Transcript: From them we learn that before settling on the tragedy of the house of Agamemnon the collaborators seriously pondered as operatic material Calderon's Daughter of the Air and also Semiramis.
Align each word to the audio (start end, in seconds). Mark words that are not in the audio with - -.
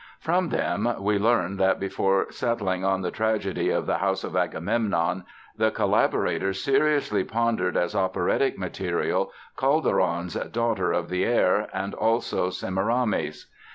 From 0.19 0.49
them 0.49 0.91
we 0.99 1.19
learn 1.19 1.57
that 1.57 1.79
before 1.79 2.31
settling 2.31 2.83
on 2.83 3.01
the 3.03 3.11
tragedy 3.11 3.69
of 3.69 3.85
the 3.85 3.99
house 3.99 4.23
of 4.23 4.35
Agamemnon 4.35 5.25
the 5.55 5.69
collaborators 5.69 6.63
seriously 6.63 7.23
pondered 7.23 7.77
as 7.77 7.93
operatic 7.95 8.57
material 8.57 9.31
Calderon's 9.55 10.33
Daughter 10.33 10.91
of 10.91 11.09
the 11.09 11.23
Air 11.23 11.67
and 11.71 11.93
also 11.93 12.49
Semiramis. 12.49 13.45